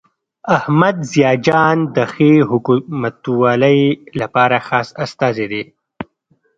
احمد 0.57 0.95
ضیاء 1.11 1.35
جان 1.45 1.77
د 1.95 1.97
ښې 2.13 2.31
حکومتولۍ 2.49 3.79
لپاره 4.19 4.57
خاص 4.67 4.89
استازی 5.03 5.45
دی. 5.51 5.63